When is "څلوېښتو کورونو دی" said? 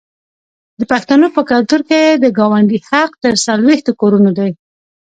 3.45-4.51